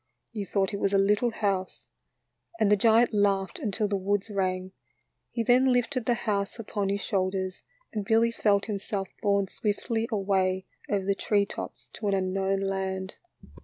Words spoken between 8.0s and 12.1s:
Billy felt himself borne swiftly away over the tree tops to